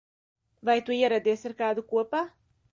[0.69, 2.27] Vai tu ieradies ar kādu kopā?